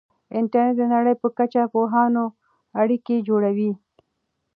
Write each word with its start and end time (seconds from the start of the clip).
انټرنیټ 0.37 0.75
د 0.79 0.81
نړۍ 0.93 1.15
په 1.21 1.27
کچه 1.37 1.61
د 1.67 1.71
پوهانو 1.73 2.25
اړیکې 2.81 3.15
جوړوي. 3.27 3.71